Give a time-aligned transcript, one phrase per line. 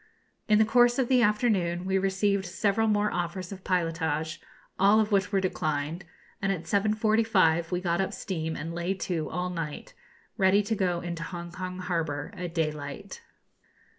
[0.47, 4.41] In the course of the afternoon we received several more offers of pilotage,
[4.79, 6.05] all of which were declined;
[6.41, 9.93] and at 7.45 we got up steam and lay to all night,
[10.37, 13.21] ready to go into Hongkong harbour at daylight.